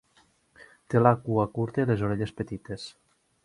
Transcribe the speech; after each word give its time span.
Té 0.93 1.03
la 1.03 1.11
cua 1.27 1.47
curta 1.59 1.85
i 1.85 1.89
les 1.93 2.05
orelles 2.11 2.35
petites. 2.41 2.91